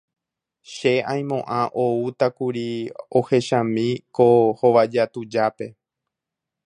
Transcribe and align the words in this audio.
che 0.73 0.93
aimo'ã 1.13 1.61
oútakuri 1.85 2.65
ohechami 3.19 3.87
ko 4.15 4.27
hovaja 4.59 5.03
tujápe. 5.13 5.65